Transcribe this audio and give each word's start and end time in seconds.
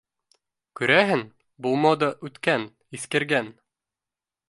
Күрәһең, 0.79 1.21
был 1.67 1.77
мода 1.85 2.11
үткән, 2.31 2.69
иҫкергән 3.01 3.57